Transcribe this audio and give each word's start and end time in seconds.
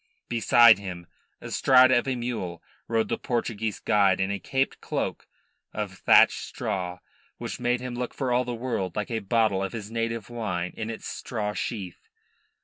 Beside 0.29 0.79
him, 0.79 1.05
astride 1.41 1.91
of 1.91 2.07
a 2.07 2.15
mule, 2.15 2.63
rode 2.87 3.07
the 3.07 3.19
Portuguese 3.19 3.77
guide 3.79 4.19
in 4.19 4.31
a 4.31 4.39
caped 4.39 4.81
cloak 4.81 5.27
of 5.73 5.93
thatched 5.99 6.39
straw, 6.39 6.97
which 7.37 7.59
made 7.59 7.81
him 7.81 7.93
look 7.93 8.15
for 8.15 8.31
all 8.31 8.43
the 8.43 8.55
world 8.55 8.95
like 8.95 9.11
a 9.11 9.19
bottle 9.19 9.61
of 9.63 9.73
his 9.73 9.91
native 9.91 10.27
wine 10.27 10.73
in 10.75 10.89
its 10.89 11.07
straw 11.07 11.53
sheath. 11.53 12.09